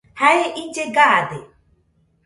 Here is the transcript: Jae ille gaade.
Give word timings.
Jae 0.21 0.45
ille 0.61 0.85
gaade. 0.97 1.37